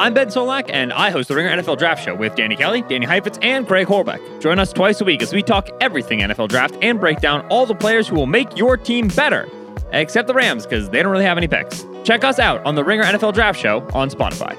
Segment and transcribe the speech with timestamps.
[0.00, 3.04] I'm Ben Solak, and I host the Ringer NFL Draft Show with Danny Kelly, Danny
[3.04, 4.40] Heifetz, and Craig Horlbeck.
[4.40, 7.66] Join us twice a week as we talk everything NFL Draft and break down all
[7.66, 9.46] the players who will make your team better,
[9.92, 11.84] except the Rams, because they don't really have any picks.
[12.02, 14.56] Check us out on the Ringer NFL Draft Show on Spotify.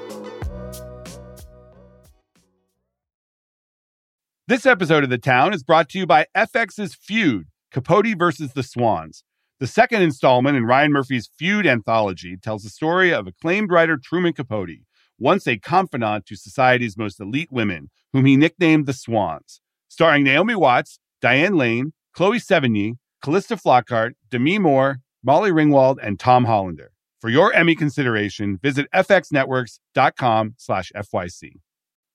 [4.46, 8.62] This episode of The Town is brought to you by FX's Feud Capote versus the
[8.62, 9.24] Swans.
[9.58, 14.34] The second installment in Ryan Murphy's Feud anthology tells the story of acclaimed writer Truman
[14.34, 14.78] Capote,
[15.22, 19.60] once a confidant to society's most elite women, whom he nicknamed the Swans.
[19.88, 26.44] Starring Naomi Watts, Diane Lane, Chloe Sevigny, Calista Flockhart, Demi Moore, Molly Ringwald, and Tom
[26.44, 26.90] Hollander.
[27.20, 31.52] For your Emmy consideration, visit fxnetworks.com slash FYC.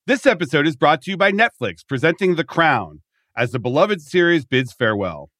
[0.06, 3.00] This episode is brought to you by Netflix, presenting The Crown,
[3.34, 5.30] as the beloved series bids farewell.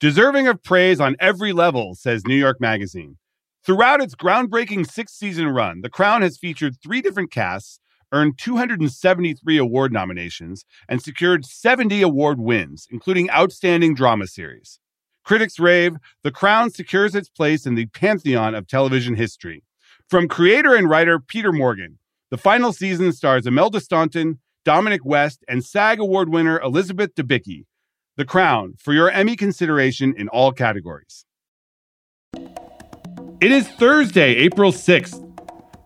[0.00, 3.18] Deserving of praise on every level, says New York Magazine.
[3.68, 7.80] Throughout its groundbreaking six season run, The Crown has featured three different casts,
[8.12, 14.80] earned 273 award nominations, and secured 70 award wins, including Outstanding Drama Series.
[15.22, 19.64] Critics rave, The Crown secures its place in the pantheon of television history.
[20.08, 21.98] From creator and writer Peter Morgan,
[22.30, 27.66] the final season stars Imelda Staunton, Dominic West, and SAG Award winner Elizabeth Debicki,
[28.16, 31.26] the Crown for your Emmy consideration in all categories.
[33.40, 35.22] It is Thursday, April 6th.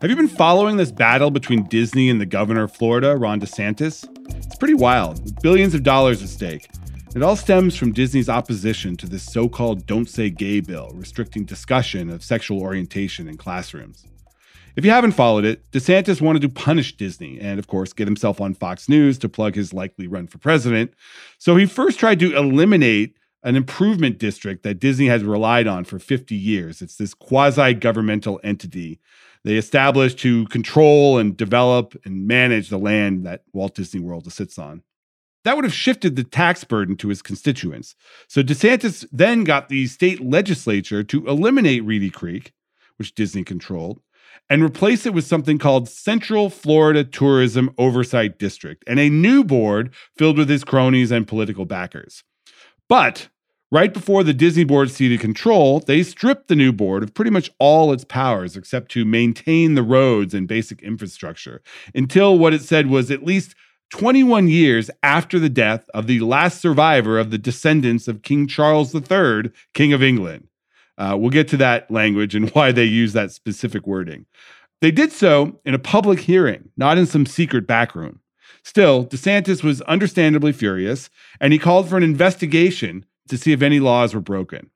[0.01, 4.09] Have you been following this battle between Disney and the governor of Florida, Ron DeSantis?
[4.35, 6.67] It's pretty wild, billions of dollars at stake.
[7.15, 11.45] It all stems from Disney's opposition to this so called Don't Say Gay bill, restricting
[11.45, 14.07] discussion of sexual orientation in classrooms.
[14.75, 18.41] If you haven't followed it, DeSantis wanted to punish Disney and, of course, get himself
[18.41, 20.95] on Fox News to plug his likely run for president.
[21.37, 25.99] So he first tried to eliminate an improvement district that Disney has relied on for
[25.99, 26.81] 50 years.
[26.81, 29.01] It's this quasi governmental entity
[29.45, 34.59] they established to control and develop and manage the land that Walt Disney World sits
[34.59, 34.83] on.
[35.45, 37.97] That would have shifted the tax burden to his constituents.
[38.29, 42.53] So DeSantis then got the state legislature to eliminate Reedy Creek,
[42.97, 44.01] which Disney controlled,
[44.49, 49.93] and replace it with something called Central Florida Tourism Oversight District and a new board
[50.17, 52.23] filled with his cronies and political backers.
[52.93, 53.29] But
[53.71, 57.51] right before the Disney board ceded control, they stripped the new board of pretty much
[57.59, 61.63] all its powers except to maintain the roads and basic infrastructure
[61.95, 63.55] until what it said was at least
[63.95, 68.95] 21 years after the death of the last survivor of the descendants of King Charles
[68.95, 70.49] III, King of England.
[70.99, 74.27] Uh, we'll get to that language and why they use that specific wording.
[74.83, 78.21] They did so in a public hearing, not in some secret backroom.
[78.65, 83.81] Still, DeSantis was understandably furious, and he called for an investigation to see if any
[83.81, 84.71] laws were broken.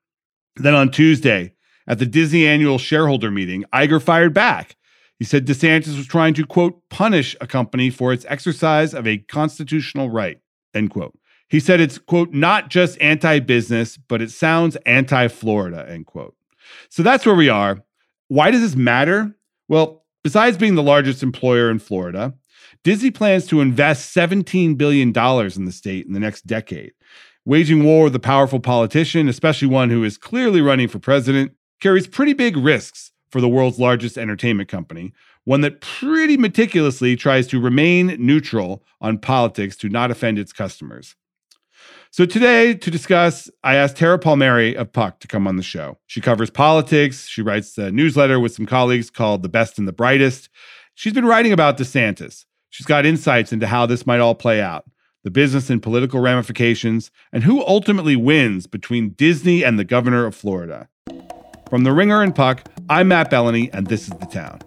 [0.55, 1.53] Then on Tuesday,
[1.87, 4.75] at the Disney annual shareholder meeting, Iger fired back.
[5.17, 9.17] He said DeSantis was trying to, quote, punish a company for its exercise of a
[9.17, 10.39] constitutional right,
[10.73, 11.17] end quote.
[11.49, 16.35] He said it's, quote, not just anti business, but it sounds anti Florida, end quote.
[16.89, 17.83] So that's where we are.
[18.27, 19.33] Why does this matter?
[19.69, 22.33] Well, besides being the largest employer in Florida,
[22.83, 26.93] Disney plans to invest $17 billion in the state in the next decade.
[27.45, 32.07] Waging war with a powerful politician, especially one who is clearly running for president, carries
[32.07, 37.59] pretty big risks for the world's largest entertainment company, one that pretty meticulously tries to
[37.59, 41.15] remain neutral on politics to not offend its customers.
[42.11, 45.97] So today, to discuss, I asked Tara Palmeri of Puck to come on the show.
[46.07, 47.27] She covers politics.
[47.27, 50.49] She writes a newsletter with some colleagues called The Best and the Brightest.
[50.95, 52.45] She's been writing about DeSantis.
[52.77, 54.85] She's got insights into how this might all play out,
[55.23, 60.35] the business and political ramifications, and who ultimately wins between Disney and the governor of
[60.35, 60.87] Florida.
[61.71, 64.59] From The Ringer and Puck, I'm Matt Belloni, and this is The Town.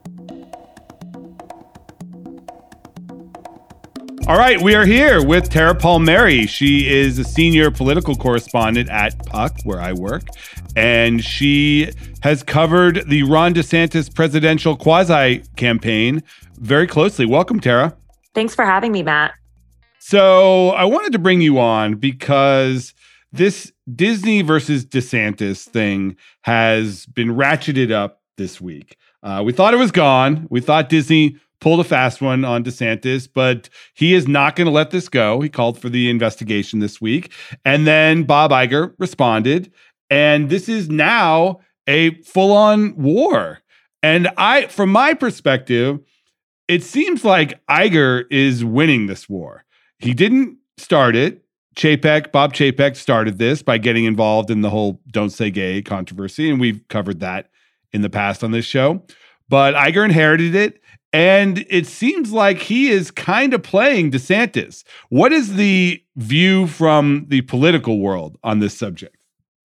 [4.26, 6.48] All right, we are here with Tara Palmeri.
[6.48, 10.24] She is a senior political correspondent at Puck, where I work,
[10.74, 11.92] and she
[12.24, 16.24] has covered the Ron DeSantis presidential quasi campaign
[16.56, 17.24] very closely.
[17.24, 17.96] Welcome, Tara.
[18.34, 19.32] Thanks for having me, Matt.
[19.98, 22.94] So, I wanted to bring you on because
[23.32, 28.96] this Disney versus DeSantis thing has been ratcheted up this week.
[29.22, 30.46] Uh, we thought it was gone.
[30.50, 34.72] We thought Disney pulled a fast one on DeSantis, but he is not going to
[34.72, 35.40] let this go.
[35.40, 37.32] He called for the investigation this week.
[37.64, 39.72] And then Bob Iger responded.
[40.08, 43.60] And this is now a full on war.
[44.02, 46.00] And I, from my perspective,
[46.70, 49.64] it seems like Iger is winning this war.
[49.98, 51.42] He didn't start it.
[51.74, 56.48] Chapek, Bob Chapek started this by getting involved in the whole don't say gay controversy.
[56.48, 57.50] And we've covered that
[57.92, 59.02] in the past on this show.
[59.48, 60.80] But Iger inherited it
[61.12, 64.84] And it seems like he is kind of playing DeSantis.
[65.08, 69.16] What is the view from the political world on this subject?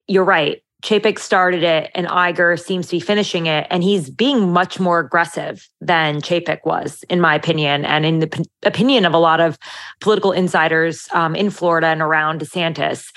[0.08, 0.64] You're right.
[0.86, 3.66] Chapek started it and Iger seems to be finishing it.
[3.72, 8.28] And he's being much more aggressive than Chapek was, in my opinion, and in the
[8.28, 9.58] p- opinion of a lot of
[10.00, 13.08] political insiders um, in Florida and around DeSantis.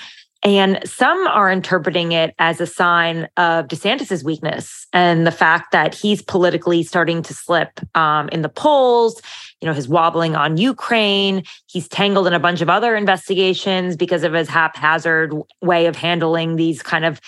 [0.41, 5.93] And some are interpreting it as a sign of DeSantis's weakness and the fact that
[5.93, 9.21] he's politically starting to slip um, in the polls.
[9.59, 11.43] You know, his wobbling on Ukraine.
[11.67, 16.55] He's tangled in a bunch of other investigations because of his haphazard way of handling
[16.55, 17.19] these kind of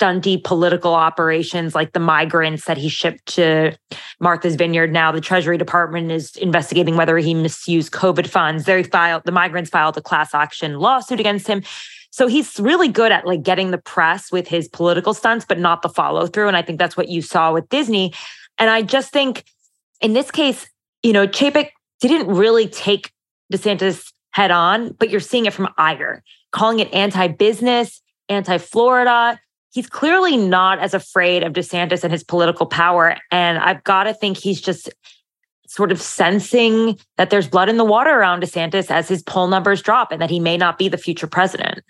[0.00, 3.76] stunty political operations, like the migrants that he shipped to
[4.18, 4.92] Martha's Vineyard.
[4.92, 8.64] Now, the Treasury Department is investigating whether he misused COVID funds.
[8.64, 11.62] They filed the migrants filed a class action lawsuit against him.
[12.10, 15.82] So he's really good at like getting the press with his political stunts, but not
[15.82, 16.48] the follow through.
[16.48, 18.12] And I think that's what you saw with Disney.
[18.58, 19.44] And I just think
[20.00, 20.68] in this case,
[21.02, 21.70] you know, Chapek
[22.00, 23.12] didn't really take
[23.52, 26.20] DeSantis head on, but you're seeing it from Iger,
[26.52, 29.38] calling it anti business, anti Florida.
[29.72, 33.16] He's clearly not as afraid of DeSantis and his political power.
[33.30, 34.90] And I've got to think he's just
[35.66, 39.80] sort of sensing that there's blood in the water around DeSantis as his poll numbers
[39.80, 41.80] drop and that he may not be the future president.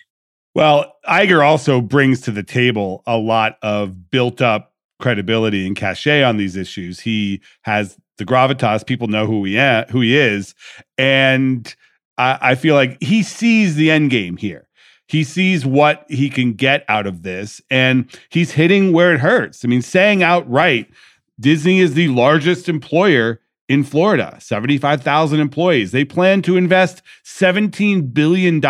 [0.55, 6.23] Well, Iger also brings to the table a lot of built up credibility and cachet
[6.23, 7.01] on these issues.
[7.01, 9.57] He has the gravitas; people know who he
[9.91, 10.55] who he is,
[10.99, 11.75] and
[12.19, 14.69] I, I feel like he sees the end game here.
[15.11, 19.65] He sees what he can get out of this, and he's hitting where it hurts.
[19.65, 20.89] I mean, saying outright,
[21.41, 25.91] Disney is the largest employer in Florida, 75,000 employees.
[25.91, 28.63] They plan to invest $17 billion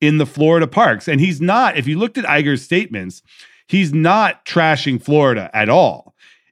[0.00, 1.08] in the Florida parks.
[1.08, 3.22] And he's not, if you looked at Iger's statements,
[3.66, 6.07] he's not trashing Florida at all.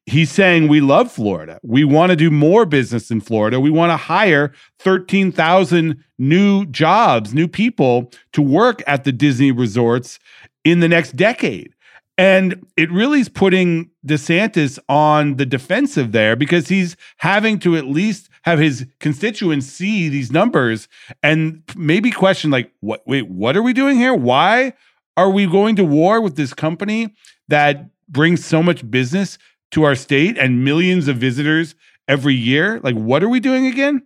[0.07, 1.59] He's saying, We love Florida.
[1.63, 3.59] We want to do more business in Florida.
[3.59, 10.19] We want to hire 13,000 new jobs, new people to work at the Disney resorts
[10.65, 11.73] in the next decade.
[12.19, 17.87] And it really is putting DeSantis on the defensive there because he's having to at
[17.87, 20.89] least have his constituents see these numbers
[21.23, 24.73] and maybe question like what wait what are we doing here why
[25.17, 27.13] are we going to war with this company
[27.49, 29.37] that brings so much business
[29.77, 31.75] to our state and millions of visitors
[32.09, 34.03] every year like what are we doing again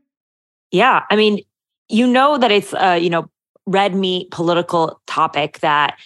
[0.73, 1.41] yeah i mean
[1.89, 3.31] you know that it's a you know
[3.67, 5.97] red meat political topic that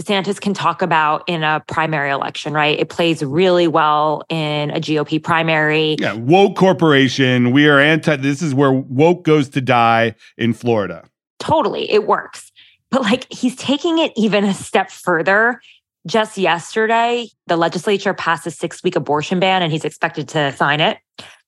[0.00, 2.78] DeSantis can talk about in a primary election, right?
[2.78, 5.96] It plays really well in a GOP primary.
[5.98, 7.50] Yeah, woke corporation.
[7.50, 11.04] We are anti, this is where woke goes to die in Florida.
[11.38, 11.90] Totally.
[11.90, 12.50] It works.
[12.90, 15.60] But like he's taking it even a step further.
[16.06, 20.80] Just yesterday, the legislature passed a six week abortion ban and he's expected to sign
[20.80, 20.98] it.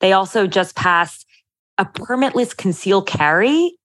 [0.01, 1.27] They also just passed
[1.79, 3.77] a permitless concealed carry.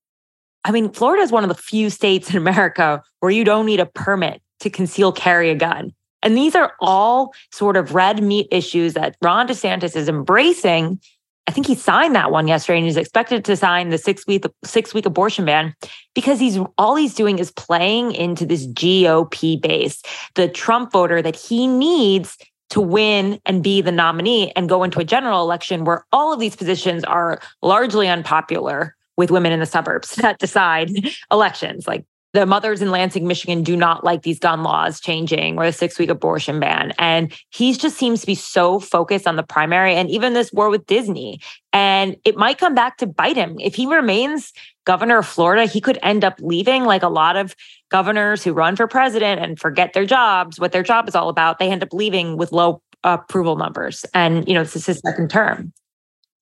[0.64, 3.80] I mean, Florida is one of the few states in America where you don't need
[3.80, 5.92] a permit to conceal carry a gun.
[6.22, 11.00] And these are all sort of red meat issues that Ron DeSantis is embracing.
[11.48, 14.44] I think he signed that one yesterday and he's expected to sign the six week
[14.64, 15.74] six week abortion ban
[16.14, 20.02] because he's all he's doing is playing into this GOP base,
[20.34, 22.36] the Trump voter that he needs
[22.68, 26.38] to win and be the nominee and go into a general election where all of
[26.38, 30.90] these positions are largely unpopular with women in the suburbs that decide
[31.32, 31.88] elections.
[31.88, 32.04] Like
[32.34, 35.98] the mothers in Lansing, Michigan do not like these gun laws changing or the six
[35.98, 36.92] week abortion ban.
[36.98, 40.68] And he just seems to be so focused on the primary and even this war
[40.68, 41.40] with Disney.
[41.72, 43.56] And it might come back to bite him.
[43.60, 44.52] If he remains
[44.84, 47.54] governor of Florida, he could end up leaving like a lot of
[47.90, 51.58] governors who run for president and forget their jobs, what their job is all about.
[51.58, 54.04] They end up leaving with low uh, approval numbers.
[54.12, 55.72] And, you know, this is his second term.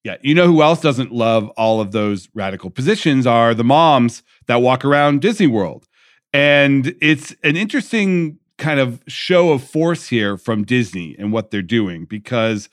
[0.06, 0.18] Yeah.
[0.22, 4.62] You know who else doesn't love all of those radical positions are the moms that
[4.62, 5.88] walk around Disney World.
[6.32, 11.60] And it's an interesting kind of show of force here from Disney and what they're
[11.60, 12.68] doing because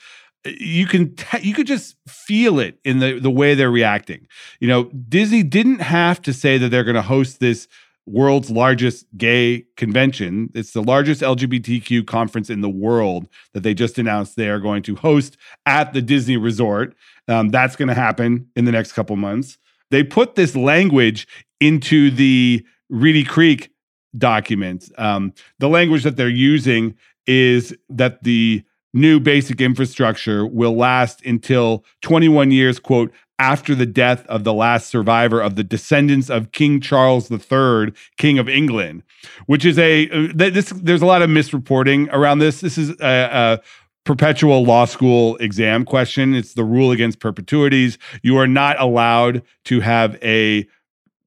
[0.46, 4.28] uh, you can you could just feel it in the the way they're reacting.
[4.60, 7.68] You know, Disney didn't have to say that they're going to host this
[8.06, 10.50] world's largest gay convention.
[10.54, 14.84] It's the largest LGBTQ conference in the world that they just announced they are going
[14.84, 16.96] to host at the Disney Resort.
[17.28, 19.58] Um, that's going to happen in the next couple months.
[19.92, 21.28] They put this language
[21.60, 23.72] into the Reedy Creek
[24.18, 24.92] document.
[24.98, 26.96] Um, the language that they're using
[27.26, 34.26] is that the new basic infrastructure will last until 21 years, quote, after the death
[34.28, 39.04] of the last survivor of the descendants of King Charles III, King of England,
[39.48, 40.70] which is a uh, this.
[40.70, 42.62] There's a lot of misreporting around this.
[42.62, 43.62] This is a, a
[44.06, 46.36] perpetual law school exam question.
[46.36, 47.98] It's the rule against perpetuities.
[48.22, 50.68] You are not allowed to have a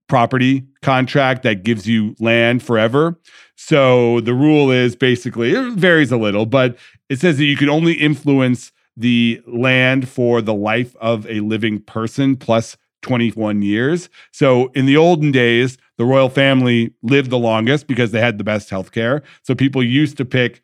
[0.09, 3.19] property contract that gives you land forever.
[3.57, 6.77] So the rule is basically, it varies a little, but
[7.09, 11.81] it says that you can only influence the land for the life of a living
[11.81, 14.09] person plus 21 years.
[14.33, 18.45] So in the olden days, the royal family lived the longest because they had the
[18.45, 19.23] best health care.
[19.43, 20.63] So people used to pick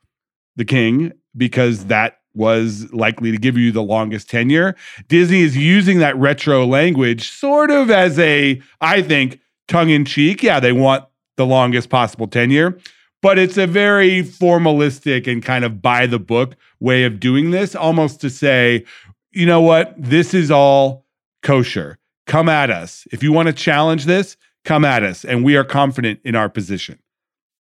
[0.56, 4.74] the king because that was likely to give you the longest tenure.
[5.08, 10.42] Disney is using that retro language sort of as a, I think, tongue in cheek.
[10.42, 11.04] Yeah, they want
[11.36, 12.78] the longest possible tenure,
[13.22, 17.74] but it's a very formalistic and kind of by the book way of doing this,
[17.74, 18.84] almost to say,
[19.30, 21.06] you know what, this is all
[21.42, 21.98] kosher.
[22.26, 23.06] Come at us.
[23.12, 25.24] If you want to challenge this, come at us.
[25.24, 26.98] And we are confident in our position.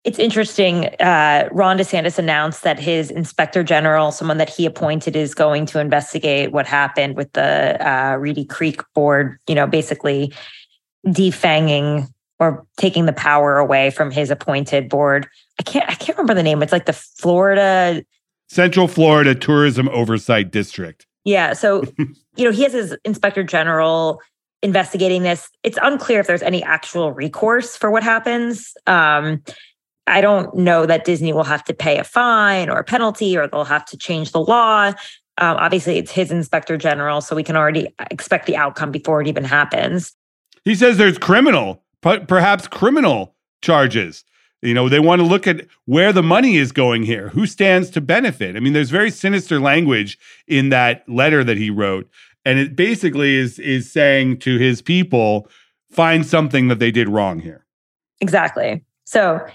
[0.05, 0.87] It's interesting.
[1.01, 5.81] Uh, Ron DeSantis announced that his inspector general, someone that he appointed, is going to
[5.81, 10.33] investigate what happened with the uh, Reedy Creek board, you know, basically
[11.07, 15.29] defanging or taking the power away from his appointed board.
[15.59, 16.63] I can't I can't remember the name.
[16.63, 18.03] It's like the Florida
[18.49, 21.07] Central Florida Tourism Oversight District.
[21.25, 21.53] Yeah.
[21.53, 21.85] So,
[22.37, 24.21] you know, he has his inspector general
[24.63, 25.49] investigating this.
[25.63, 28.73] It's unclear if there's any actual recourse for what happens.
[28.87, 29.43] Um,
[30.07, 33.47] I don't know that Disney will have to pay a fine or a penalty or
[33.47, 34.93] they'll have to change the law.
[35.37, 39.29] Um, obviously, it's his inspector general, so we can already expect the outcome before it
[39.29, 40.13] even happens.
[40.65, 44.25] He says there's criminal, perhaps criminal charges.
[44.63, 47.91] You know, they want to look at where the money is going here, who stands
[47.91, 48.57] to benefit.
[48.57, 52.09] I mean, there's very sinister language in that letter that he wrote,
[52.45, 55.49] and it basically is is saying to his people,
[55.91, 57.65] find something that they did wrong here.
[58.21, 58.85] Exactly.
[59.05, 59.47] So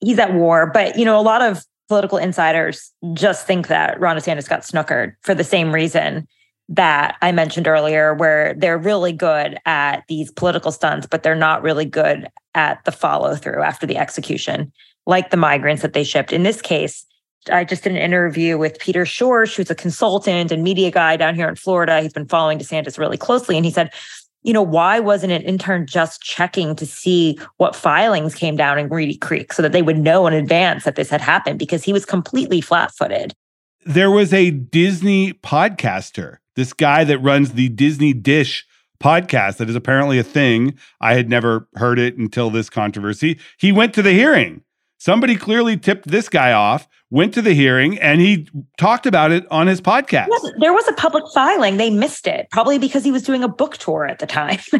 [0.00, 0.70] he's at war.
[0.72, 5.14] But you know, a lot of political insiders just think that Ron DeSantis got snookered
[5.22, 6.28] for the same reason
[6.70, 11.62] that I mentioned earlier, where they're really good at these political stunts, but they're not
[11.62, 14.72] really good at the follow through after the execution,
[15.04, 16.32] like the migrants that they shipped.
[16.32, 17.04] In this case,
[17.50, 21.34] I just did an interview with Peter Schorsch, who's a consultant and media guy down
[21.34, 22.00] here in Florida.
[22.02, 23.56] He's been following DeSantis really closely.
[23.56, 23.92] And he said,
[24.42, 28.88] you know, why wasn't an intern just checking to see what filings came down in
[28.88, 31.58] Reedy Creek so that they would know in advance that this had happened?
[31.58, 33.34] Because he was completely flat footed.
[33.84, 38.66] There was a Disney podcaster, this guy that runs the Disney Dish
[39.02, 40.78] podcast that is apparently a thing.
[41.00, 43.38] I had never heard it until this controversy.
[43.58, 44.62] He went to the hearing.
[44.98, 48.46] Somebody clearly tipped this guy off went to the hearing and he
[48.78, 50.28] talked about it on his podcast.
[50.30, 51.78] Yes, there was a public filing.
[51.78, 54.58] They missed it, probably because he was doing a book tour at the time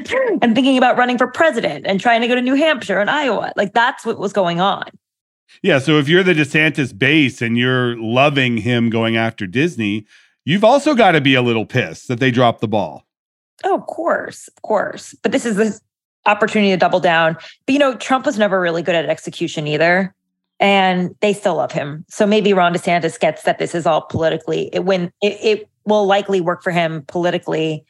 [0.42, 3.52] and thinking about running for president and trying to go to New Hampshire and Iowa.
[3.56, 4.84] Like that's what was going on.
[5.62, 5.80] Yeah.
[5.80, 10.06] So if you're the DeSantis base and you're loving him going after Disney,
[10.44, 13.06] you've also got to be a little pissed that they dropped the ball.
[13.64, 14.49] Oh, of course.
[14.49, 15.14] Of course.
[15.23, 15.80] But this is this
[16.26, 17.37] opportunity to double down.
[17.66, 20.14] But you know, Trump was never really good at execution either
[20.61, 22.04] and they still love him.
[22.09, 24.68] So maybe Ron DeSantis gets that this is all politically.
[24.73, 27.85] It when it, it will likely work for him politically,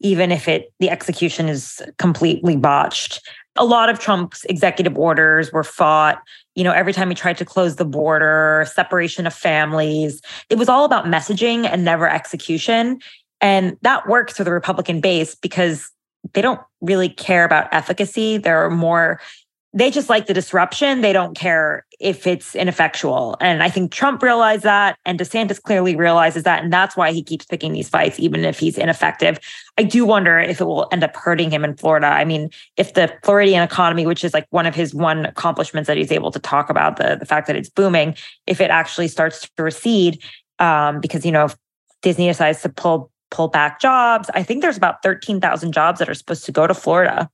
[0.00, 3.20] even if it the execution is completely botched.
[3.56, 6.20] A lot of Trump's executive orders were fought.
[6.54, 10.68] You know, every time he tried to close the border, separation of families, it was
[10.68, 13.00] all about messaging and never execution.
[13.40, 15.90] And that works for the Republican base because
[16.32, 18.38] they don't really care about efficacy.
[18.38, 19.20] They're more
[19.76, 21.00] they just like the disruption.
[21.00, 23.36] They don't care if it's ineffectual.
[23.40, 26.62] And I think Trump realized that, and DeSantis clearly realizes that.
[26.62, 29.40] And that's why he keeps picking these fights, even if he's ineffective.
[29.76, 32.06] I do wonder if it will end up hurting him in Florida.
[32.06, 35.96] I mean, if the Floridian economy, which is like one of his one accomplishments that
[35.96, 38.14] he's able to talk about, the, the fact that it's booming,
[38.46, 40.22] if it actually starts to recede,
[40.60, 41.56] um, because, you know, if
[42.00, 46.14] Disney decides to pull pull back jobs, I think there's about 13,000 jobs that are
[46.14, 47.28] supposed to go to Florida.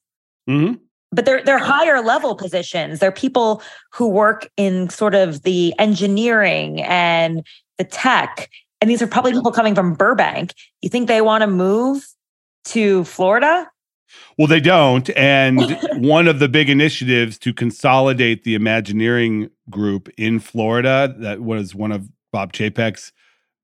[0.49, 3.01] Mm-hmm but they're they're higher level positions.
[3.01, 3.63] They're people
[3.93, 7.47] who work in sort of the engineering and
[7.79, 8.51] the tech.
[8.81, 10.55] And these are probably people coming from Burbank.
[10.81, 12.07] You think they want to move
[12.67, 13.69] to Florida?
[14.39, 15.09] Well, they don't.
[15.17, 21.75] And one of the big initiatives to consolidate the Imagineering group in Florida, that was
[21.75, 23.13] one of Bob Chapek's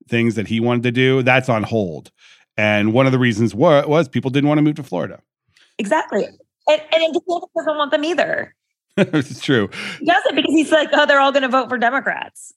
[0.08, 2.12] things that he wanted to do, that's on hold.
[2.56, 5.20] And one of the reasons was, was people didn't want to move to Florida.
[5.78, 6.26] Exactly.
[6.68, 8.54] And, and DeSantis doesn't want them either.
[8.96, 9.68] it's true.
[9.98, 12.52] He does it because he's like, oh, they're all going to vote for Democrats.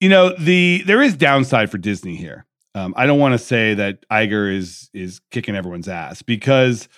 [0.00, 2.46] You know, the there is downside for Disney here.
[2.74, 6.88] Um, I don't want to say that Iger is is kicking everyone's ass because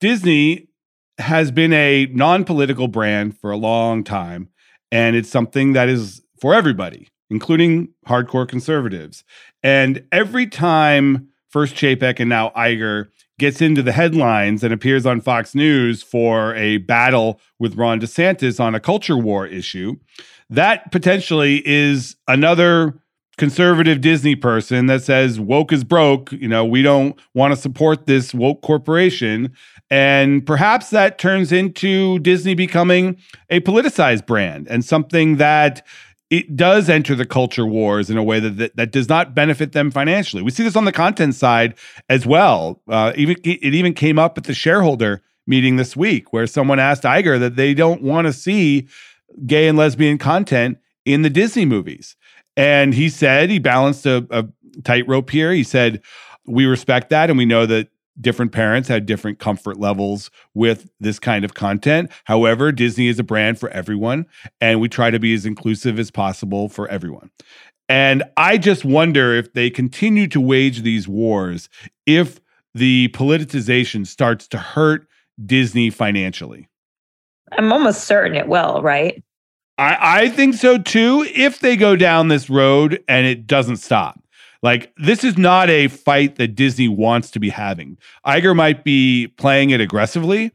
[0.00, 0.68] Disney
[1.18, 4.48] has been a non-political brand for a long time,
[4.90, 7.08] and it's something that is for everybody.
[7.30, 9.22] including hardcore conservatives.
[9.62, 15.20] And every time first Chapek and now Iger gets into the headlines and appears on
[15.20, 19.96] Fox News for a battle with Ron DeSantis on a culture war issue,
[20.50, 23.00] that potentially is another
[23.36, 26.32] conservative Disney person that says woke is broke.
[26.32, 29.52] You know, we don't want to support this woke corporation.
[29.90, 33.16] And perhaps that turns into Disney becoming
[33.48, 35.86] a politicized brand and something that
[36.30, 39.72] it does enter the culture wars in a way that, that, that does not benefit
[39.72, 40.42] them financially.
[40.42, 41.74] We see this on the content side
[42.08, 42.82] as well.
[42.86, 47.04] Uh, even it even came up at the shareholder meeting this week where someone asked
[47.04, 48.86] Iger that they don't want to see
[49.46, 52.16] gay and lesbian content in the Disney movies.
[52.56, 54.44] And he said he balanced a, a
[54.84, 55.52] tightrope here.
[55.52, 56.02] He said,
[56.44, 57.30] We respect that.
[57.30, 57.88] And we know that
[58.20, 62.10] different parents had different comfort levels with this kind of content.
[62.24, 64.26] However, Disney is a brand for everyone,
[64.60, 67.30] and we try to be as inclusive as possible for everyone.
[67.88, 71.68] And I just wonder if they continue to wage these wars,
[72.06, 72.38] if
[72.74, 75.08] the politicization starts to hurt
[75.44, 76.68] Disney financially.
[77.52, 79.22] I'm almost certain it will, right?
[79.78, 84.20] I, I think so too, if they go down this road and it doesn't stop.
[84.62, 87.96] Like, this is not a fight that Disney wants to be having.
[88.26, 90.52] Iger might be playing it aggressively,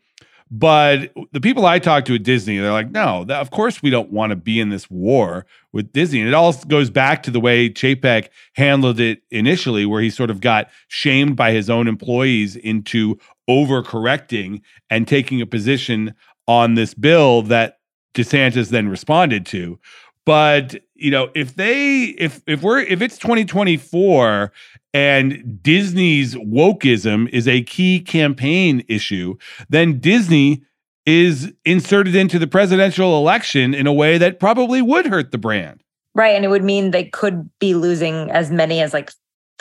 [0.52, 4.12] but the people I talk to at Disney, they're like, no, of course we don't
[4.12, 6.20] want to be in this war with Disney.
[6.20, 10.30] And it all goes back to the way Chapek handled it initially, where he sort
[10.30, 13.18] of got shamed by his own employees into
[13.50, 16.14] overcorrecting and taking a position
[16.48, 17.80] on this bill that
[18.14, 19.80] DeSantis then responded to.
[20.26, 24.54] But you know, if they if if we're if it's 2024
[24.94, 29.36] and Disney's wokeism is a key campaign issue,
[29.68, 30.64] then Disney
[31.06, 35.84] is inserted into the presidential election in a way that probably would hurt the brand.
[36.16, 36.36] Right.
[36.36, 39.12] And it would mean they could be losing as many as like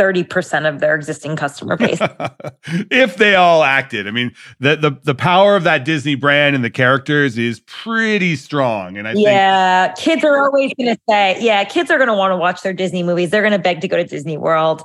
[0.03, 1.99] 30% of their existing customer base.
[2.91, 4.09] if they all acted.
[4.09, 8.35] I mean, the, the the power of that Disney brand and the characters is pretty
[8.37, 8.97] strong.
[8.97, 12.37] And I Yeah, think- kids are always gonna say, yeah, kids are gonna want to
[12.37, 13.31] watch their Disney movies.
[13.31, 14.83] They're gonna beg to go to Disney World.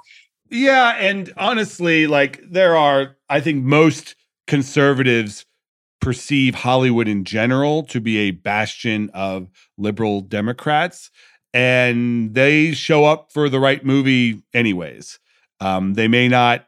[0.49, 5.45] Yeah, and honestly, like there are, I think most conservatives
[5.99, 11.09] perceive Hollywood in general to be a bastion of liberal Democrats
[11.53, 15.19] and they show up for the right movie anyways.
[15.59, 16.67] Um, they may not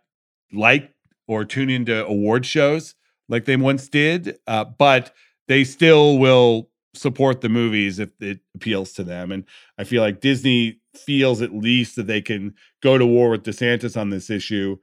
[0.52, 0.94] like
[1.28, 2.96] or tune into award shows
[3.28, 5.14] like they once did, uh, but
[5.48, 9.32] they still will support the movies if it appeals to them.
[9.32, 9.46] And
[9.78, 14.00] I feel like Disney feels at least that they can go to war with DeSantis
[14.00, 14.78] on this issue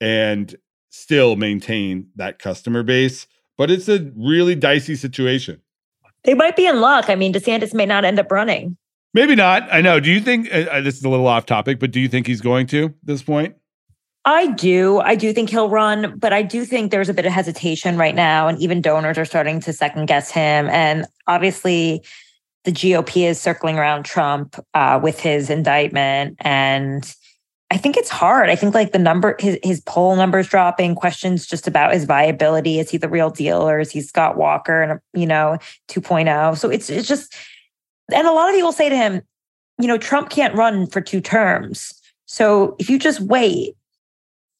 [0.00, 0.54] and
[0.90, 3.26] still maintain that customer base.
[3.56, 5.62] But it's a really dicey situation.
[6.24, 7.08] They might be in luck.
[7.08, 8.76] I mean, DeSantis may not end up running.
[9.14, 9.68] Maybe not.
[9.70, 10.00] I know.
[10.00, 12.26] Do you think uh, uh, this is a little off topic, but do you think
[12.26, 13.56] he's going to this point?
[14.24, 15.00] I do.
[15.00, 18.14] I do think he'll run, but I do think there's a bit of hesitation right
[18.14, 18.46] now.
[18.48, 20.68] And even donors are starting to second guess him.
[20.68, 22.02] And obviously,
[22.64, 26.36] the GOP is circling around Trump uh, with his indictment.
[26.40, 27.12] And
[27.72, 28.48] I think it's hard.
[28.48, 32.78] I think like the number, his, his poll numbers dropping, questions just about his viability.
[32.78, 36.56] Is he the real deal or is he Scott Walker and, you know, 2.0?
[36.56, 37.34] So it's, it's just,
[38.12, 39.22] and a lot of people say to him,
[39.78, 41.94] you know, Trump can't run for two terms.
[42.26, 43.76] So if you just wait,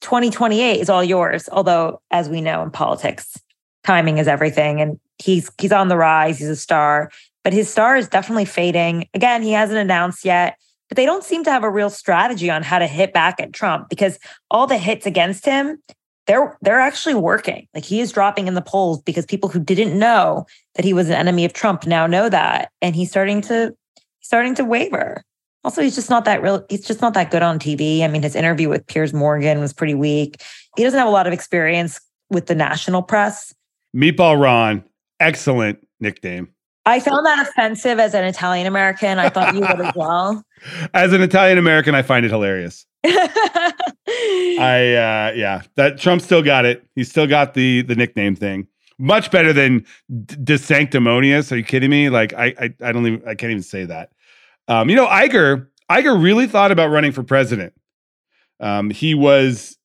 [0.00, 1.48] 2028 is all yours.
[1.52, 3.38] Although, as we know in politics,
[3.84, 4.80] timing is everything.
[4.80, 7.10] And he's he's on the rise, he's a star,
[7.44, 9.08] but his star is definitely fading.
[9.14, 12.62] Again, he hasn't announced yet, but they don't seem to have a real strategy on
[12.62, 14.18] how to hit back at Trump because
[14.50, 15.78] all the hits against him
[16.26, 17.66] they're they're actually working.
[17.74, 21.08] Like he is dropping in the polls because people who didn't know that he was
[21.08, 23.74] an enemy of Trump now know that, and he's starting to
[24.20, 25.22] starting to waver.
[25.64, 26.64] Also, he's just not that real.
[26.68, 28.02] He's just not that good on TV.
[28.02, 30.42] I mean, his interview with Piers Morgan was pretty weak.
[30.76, 33.54] He doesn't have a lot of experience with the national press.
[33.94, 34.84] Meatball Ron,
[35.20, 36.51] excellent nickname.
[36.84, 39.18] I found that offensive as an Italian American.
[39.18, 40.44] I thought you would as well.
[40.94, 42.86] As an Italian American, I find it hilarious.
[43.04, 43.74] I
[44.06, 46.86] uh yeah, that Trump still got it.
[46.94, 48.68] He still got the the nickname thing.
[48.96, 51.50] Much better than DeSanctimonious.
[51.50, 52.10] Are you kidding me?
[52.10, 54.10] Like I, I I don't even I can't even say that.
[54.68, 57.72] Um, you know, Iger Iger really thought about running for president.
[58.60, 59.76] Um, he was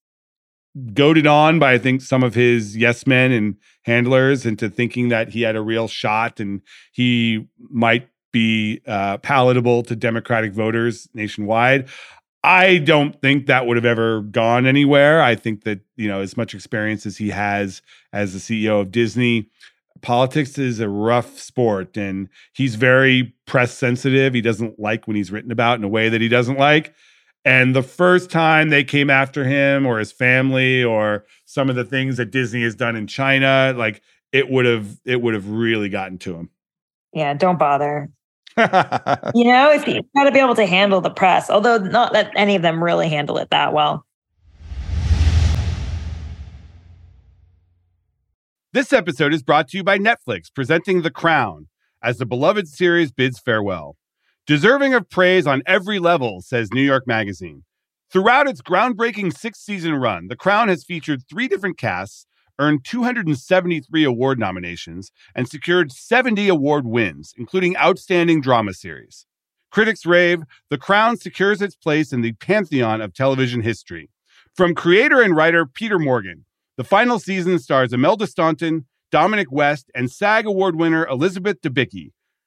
[0.93, 5.29] goaded on by I think some of his yes men and handlers into thinking that
[5.29, 6.61] he had a real shot and
[6.91, 11.87] he might be uh, palatable to Democratic voters nationwide.
[12.43, 15.21] I don't think that would have ever gone anywhere.
[15.21, 17.81] I think that, you know, as much experience as he has
[18.13, 19.49] as the CEO of Disney
[20.01, 24.33] politics is a rough sport and he's very press sensitive.
[24.33, 26.93] He doesn't like when he's written about in a way that he doesn't like.
[27.47, 31.85] And the first time they came after him or his family or some of the
[31.85, 34.01] things that Disney has done in China, like
[34.33, 36.49] it would have it would have really gotten to him.
[37.13, 38.09] Yeah, don't bother.
[38.57, 42.33] you know, if you got to be able to handle the press, although not that
[42.35, 44.05] any of them really handle it that well.
[48.73, 51.69] This episode is brought to you by Netflix, presenting The Crown
[52.03, 53.95] as the beloved series bids farewell.
[54.47, 57.65] Deserving of praise on every level, says New York Magazine.
[58.09, 62.25] Throughout its groundbreaking six season run, The Crown has featured three different casts,
[62.57, 69.25] earned 273 award nominations, and secured 70 award wins, including Outstanding Drama Series.
[69.69, 74.09] Critics rave The Crown secures its place in the pantheon of television history.
[74.55, 76.45] From creator and writer Peter Morgan,
[76.77, 82.11] the final season stars Imelda Staunton, Dominic West, and SAG Award winner Elizabeth Debicki.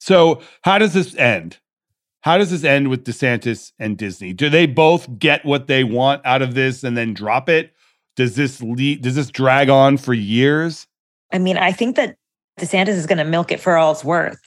[0.00, 1.58] So, how does this end?
[2.22, 4.32] How does this end with DeSantis and Disney?
[4.32, 7.74] Do they both get what they want out of this and then drop it?
[8.16, 10.86] Does this lead, does this drag on for years?
[11.32, 12.16] I mean, I think that
[12.58, 14.40] DeSantis is going to milk it for all it's worth.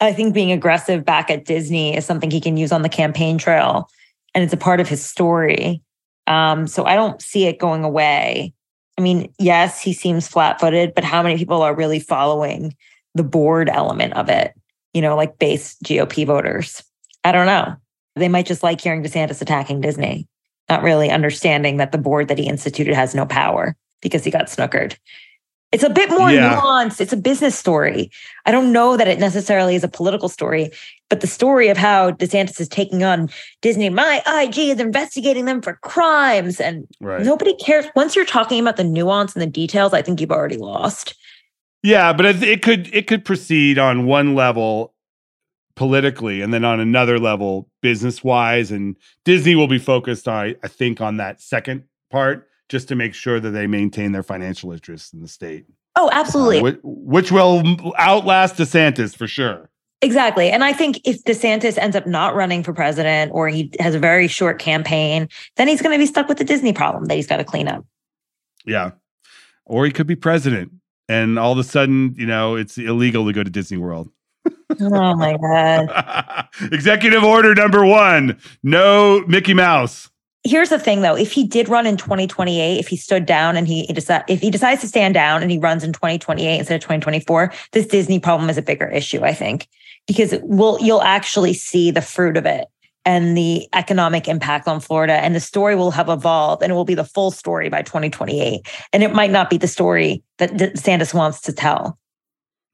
[0.00, 3.38] I think being aggressive back at Disney is something he can use on the campaign
[3.38, 3.88] trail,
[4.34, 5.82] and it's a part of his story.
[6.28, 8.52] Um, so I don't see it going away.
[8.96, 12.76] I mean, yes, he seems flat footed, but how many people are really following
[13.14, 14.54] the board element of it?
[14.98, 16.82] You know, like base GOP voters.
[17.22, 17.76] I don't know.
[18.16, 20.26] They might just like hearing DeSantis attacking Disney,
[20.68, 24.46] not really understanding that the board that he instituted has no power because he got
[24.46, 24.96] snookered.
[25.70, 26.58] It's a bit more yeah.
[26.58, 27.00] nuanced.
[27.00, 28.10] It's a business story.
[28.44, 30.72] I don't know that it necessarily is a political story,
[31.08, 33.28] but the story of how DeSantis is taking on
[33.62, 37.24] Disney, my IG is investigating them for crimes, and right.
[37.24, 37.86] nobody cares.
[37.94, 41.14] Once you're talking about the nuance and the details, I think you've already lost.
[41.82, 44.94] Yeah, but it could it could proceed on one level
[45.76, 50.68] politically, and then on another level business wise, and Disney will be focused, I I
[50.68, 55.12] think, on that second part just to make sure that they maintain their financial interests
[55.12, 55.66] in the state.
[55.96, 56.58] Oh, absolutely.
[56.58, 57.62] Uh, which, which will
[57.98, 59.70] outlast DeSantis for sure.
[60.00, 60.50] Exactly.
[60.50, 63.98] And I think if DeSantis ends up not running for president or he has a
[63.98, 67.26] very short campaign, then he's going to be stuck with the Disney problem that he's
[67.26, 67.84] got to clean up.
[68.64, 68.92] Yeah.
[69.64, 70.70] Or he could be president
[71.08, 74.10] and all of a sudden, you know, it's illegal to go to Disney World.
[74.80, 76.48] oh my God.
[76.72, 80.10] Executive order number one no Mickey Mouse
[80.44, 83.66] here's the thing though if he did run in 2028 if he stood down and
[83.66, 86.74] he, he decide, if he decides to stand down and he runs in 2028 instead
[86.74, 89.68] of 2024 this disney problem is a bigger issue i think
[90.06, 92.68] because we'll you'll actually see the fruit of it
[93.08, 96.84] and the economic impact on florida and the story will have evolved and it will
[96.84, 98.60] be the full story by 2028
[98.92, 101.98] and it might not be the story that DeSantis wants to tell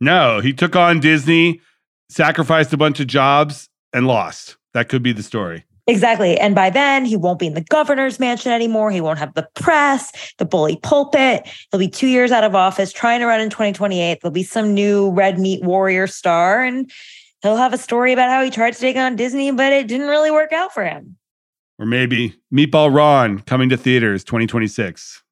[0.00, 1.60] no he took on disney
[2.08, 6.38] sacrificed a bunch of jobs and lost that could be the story Exactly.
[6.38, 8.90] And by then, he won't be in the governor's mansion anymore.
[8.90, 11.46] He won't have the press, the bully pulpit.
[11.70, 14.20] He'll be two years out of office, trying to run in 2028.
[14.22, 16.90] There'll be some new red meat warrior star, and
[17.44, 20.08] he'll have a story about how he tried to take on Disney, but it didn't
[20.08, 21.16] really work out for him.
[21.78, 25.22] Or maybe Meatball Ron coming to theaters 2026.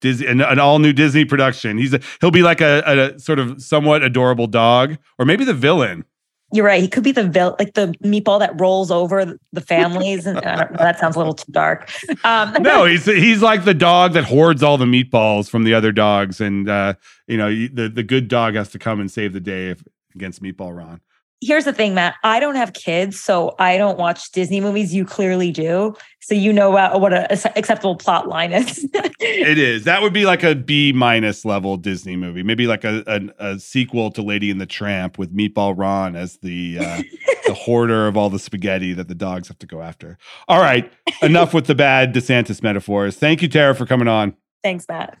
[0.00, 1.76] Disney, an, an all new Disney production.
[1.76, 5.52] He's a, he'll be like a, a sort of somewhat adorable dog, or maybe the
[5.52, 6.06] villain.
[6.52, 6.80] You're right.
[6.80, 10.98] He could be the vil- like the meatball that rolls over the families, and that
[10.98, 11.90] sounds a little too dark.
[12.24, 15.92] Um, no, he's he's like the dog that hoards all the meatballs from the other
[15.92, 16.94] dogs, and uh,
[17.28, 20.42] you know the the good dog has to come and save the day if, against
[20.42, 21.02] Meatball Ron.
[21.40, 22.16] Here's the thing, Matt.
[22.22, 24.94] I don't have kids, so I don't watch Disney movies.
[24.94, 25.96] You clearly do.
[26.20, 27.26] So you know what, what an
[27.56, 28.84] acceptable plot line is.
[28.94, 29.84] it is.
[29.84, 32.42] That would be like a B minus level Disney movie.
[32.42, 36.36] Maybe like a, a, a, sequel to Lady and the Tramp with Meatball Ron as
[36.38, 37.02] the uh,
[37.46, 40.18] the hoarder of all the spaghetti that the dogs have to go after.
[40.46, 43.16] All right, enough with the bad DeSantis metaphors.
[43.16, 44.36] Thank you, Tara, for coming on.
[44.62, 45.18] Thanks, Matt.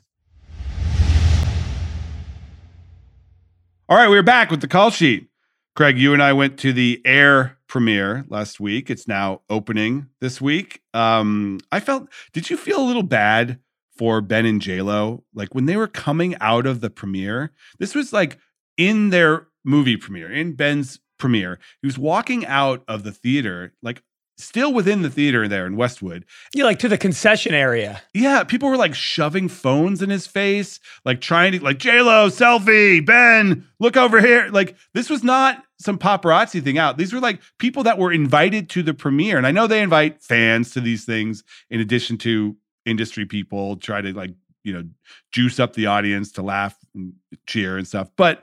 [3.88, 5.29] All right, we're back with the call sheet.
[5.76, 8.90] Craig, you and I went to the Air premiere last week.
[8.90, 10.82] It's now opening this week.
[10.92, 12.08] Um, I felt.
[12.32, 13.58] Did you feel a little bad
[13.96, 15.24] for Ben and J Lo?
[15.32, 18.38] Like when they were coming out of the premiere, this was like
[18.76, 21.58] in their movie premiere, in Ben's premiere.
[21.80, 24.02] He was walking out of the theater, like
[24.42, 26.24] still within the theater there in Westwood.
[26.54, 28.02] Yeah, like to the concession area.
[28.14, 32.28] Yeah, people were like shoving phones in his face, like trying to like J Lo
[32.28, 34.48] selfie, Ben, look over here.
[34.50, 36.98] Like this was not some paparazzi thing out.
[36.98, 40.22] These were like people that were invited to the premiere, and I know they invite
[40.22, 43.76] fans to these things in addition to industry people.
[43.76, 44.84] Try to like you know
[45.32, 47.14] juice up the audience to laugh and
[47.46, 48.42] cheer and stuff, but.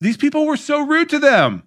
[0.00, 1.62] These people were so rude to them.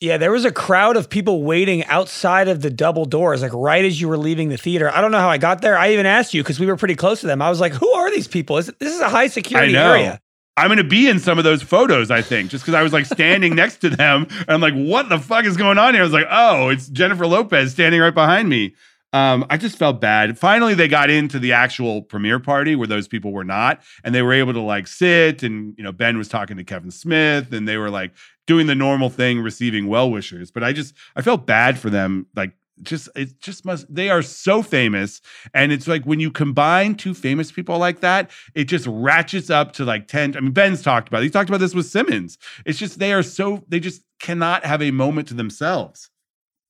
[0.00, 3.82] Yeah, there was a crowd of people waiting outside of the double doors, like right
[3.82, 4.94] as you were leaving the theater.
[4.94, 5.78] I don't know how I got there.
[5.78, 7.40] I even asked you because we were pretty close to them.
[7.40, 8.58] I was like, "Who are these people?
[8.58, 10.20] Is, this is a high security area."
[10.58, 12.92] I'm going to be in some of those photos, I think, just because I was
[12.92, 14.26] like standing next to them.
[14.30, 16.02] And I'm like, what the fuck is going on here?
[16.02, 18.74] I was like, oh, it's Jennifer Lopez standing right behind me.
[19.16, 20.38] Um, I just felt bad.
[20.38, 24.20] Finally, they got into the actual premiere party where those people were not, and they
[24.20, 25.42] were able to like sit.
[25.42, 28.12] And you know, Ben was talking to Kevin Smith, and they were like
[28.46, 30.50] doing the normal thing, receiving well wishers.
[30.50, 32.26] But I just I felt bad for them.
[32.36, 32.52] Like
[32.82, 35.22] just it just must they are so famous
[35.54, 39.72] and it's like when you combine two famous people like that it just ratchets up
[39.72, 41.24] to like 10 i mean ben's talked about it.
[41.24, 44.82] he talked about this with simmons it's just they are so they just cannot have
[44.82, 46.10] a moment to themselves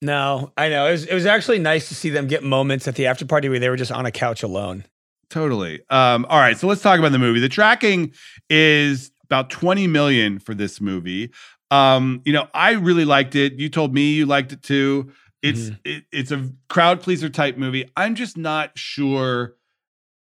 [0.07, 2.95] no i know it was, it was actually nice to see them get moments at
[2.95, 4.85] the after party where they were just on a couch alone
[5.29, 8.13] totally um all right so let's talk about the movie the tracking
[8.49, 11.31] is about 20 million for this movie
[11.71, 13.55] um, you know, I really liked it.
[13.55, 15.13] You told me you liked it too.
[15.43, 15.75] It's mm-hmm.
[15.85, 17.91] it, it's a crowd pleaser type movie.
[17.97, 19.55] I'm just not sure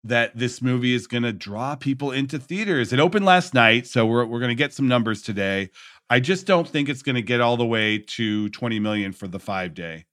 [0.04, 2.94] that this movie is going to draw people into theaters.
[2.94, 5.70] It opened last night, so we're we're going to get some numbers today.
[6.10, 9.28] I just don't think it's going to get all the way to 20 million for
[9.28, 10.06] the 5 day.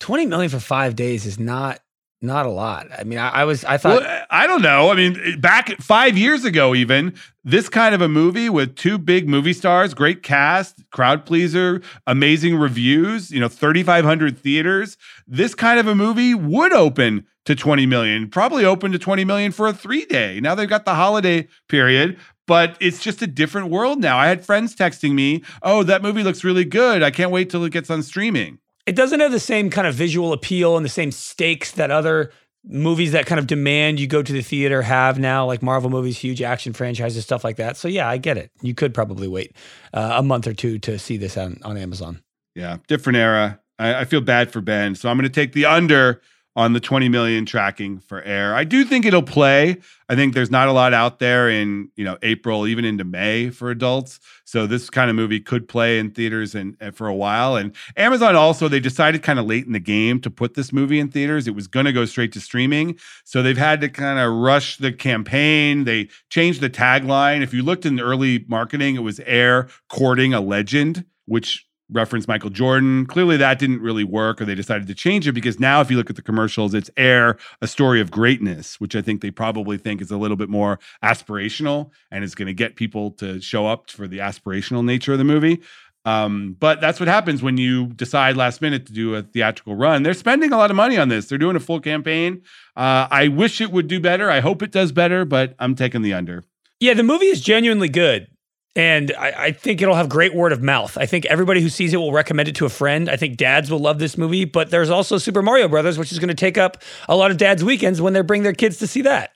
[0.00, 1.80] 20 million for 5 days is not
[2.20, 2.88] not a lot.
[2.96, 4.90] I mean, I, I was, I thought, well, I don't know.
[4.90, 7.14] I mean, back five years ago, even
[7.44, 12.56] this kind of a movie with two big movie stars, great cast, crowd pleaser, amazing
[12.56, 14.96] reviews, you know, 3,500 theaters.
[15.26, 19.52] This kind of a movie would open to 20 million, probably open to 20 million
[19.52, 20.40] for a three day.
[20.40, 24.18] Now they've got the holiday period, but it's just a different world now.
[24.18, 27.04] I had friends texting me, oh, that movie looks really good.
[27.04, 28.58] I can't wait till it gets on streaming
[28.88, 32.32] it doesn't have the same kind of visual appeal and the same stakes that other
[32.64, 36.16] movies that kind of demand you go to the theater have now, like Marvel movies,
[36.16, 37.76] huge action franchises, stuff like that.
[37.76, 38.50] So yeah, I get it.
[38.62, 39.54] You could probably wait
[39.92, 42.22] uh, a month or two to see this on, on Amazon.
[42.54, 43.60] Yeah, different era.
[43.78, 46.22] I, I feel bad for Ben, so I'm going to take the under
[46.56, 48.52] on the 20 million tracking for air.
[48.52, 49.76] I do think it'll play.
[50.08, 53.50] I think there's not a lot out there in, you know, April, even into May
[53.50, 54.18] for adults.
[54.44, 57.54] So this kind of movie could play in theaters and, and for a while.
[57.54, 60.98] And Amazon also, they decided kind of late in the game to put this movie
[60.98, 61.46] in theaters.
[61.46, 62.98] It was going to go straight to streaming.
[63.24, 65.84] So they've had to kind of rush the campaign.
[65.84, 67.42] They changed the tagline.
[67.42, 72.28] If you looked in the early marketing, it was air courting a legend, which reference
[72.28, 73.06] Michael Jordan.
[73.06, 75.96] Clearly, that didn't really work, or they decided to change it because now, if you
[75.96, 79.78] look at the commercials, it's Air, a story of greatness, which I think they probably
[79.78, 83.66] think is a little bit more aspirational and is going to get people to show
[83.66, 85.60] up for the aspirational nature of the movie.
[86.04, 90.04] Um, but that's what happens when you decide last minute to do a theatrical run.
[90.04, 91.26] They're spending a lot of money on this.
[91.26, 92.42] They're doing a full campaign.
[92.76, 94.30] Uh, I wish it would do better.
[94.30, 96.44] I hope it does better, but I'm taking the under.
[96.80, 98.28] Yeah, the movie is genuinely good.
[98.76, 100.96] And I, I, think it'll have great word of mouth.
[100.98, 103.08] I think everybody who sees it will recommend it to a friend.
[103.08, 106.18] I think dads will love this movie, but there's also Super Mario Brothers, which is
[106.18, 108.86] going to take up a lot of dads' weekends when they bring their kids to
[108.86, 109.32] see that.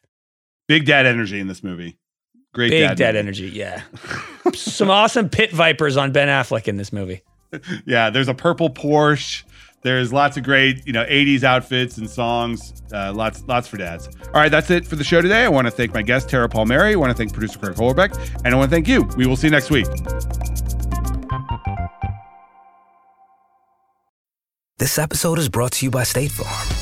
[0.69, 1.99] Big dad energy in this movie.
[2.55, 3.83] Great Big dad, dad energy, yeah.
[4.55, 7.23] Some awesome pit vipers on Ben Affleck in this movie.
[7.87, 9.45] Yeah, there's a purple Porsche.
[9.83, 12.73] There's lots of great, you know, 80s outfits and songs.
[12.93, 14.09] Uh, lots, lots for dads.
[14.27, 15.45] All right, that's it for the show today.
[15.45, 16.93] I want to thank my guest Tara Palmeri.
[16.93, 19.03] I want to thank producer Craig Horlbeck, and I want to thank you.
[19.17, 19.87] We will see you next week.
[24.79, 26.82] This episode is brought to you by State Farm.